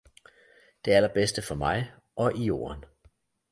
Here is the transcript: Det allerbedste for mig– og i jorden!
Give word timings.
Det 0.85 0.91
allerbedste 0.93 1.41
for 1.41 1.55
mig– 1.55 1.91
og 2.15 2.37
i 2.37 2.45
jorden! 2.45 2.85